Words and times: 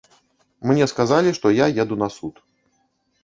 Мне 0.69 0.85
сказалі, 0.93 1.33
што 1.37 1.51
я 1.57 1.67
еду 1.83 1.95
на 2.05 2.09
суд. 2.17 2.41